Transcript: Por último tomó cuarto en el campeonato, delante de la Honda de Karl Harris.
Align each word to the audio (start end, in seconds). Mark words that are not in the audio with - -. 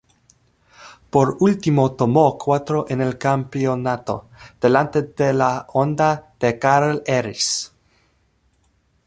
Por 1.11 1.37
último 1.41 1.91
tomó 1.93 2.35
cuarto 2.35 2.87
en 2.89 3.01
el 3.01 3.19
campeonato, 3.19 4.29
delante 4.59 5.03
de 5.03 5.31
la 5.31 5.67
Honda 5.73 6.33
de 6.39 6.57
Karl 6.57 7.03
Harris. 7.07 7.71